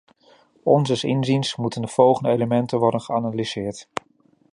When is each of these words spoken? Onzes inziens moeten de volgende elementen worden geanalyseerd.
Onzes 0.63 1.03
inziens 1.03 1.55
moeten 1.55 1.81
de 1.81 1.87
volgende 1.87 2.29
elementen 2.29 2.79
worden 2.79 3.01
geanalyseerd. 3.01 3.87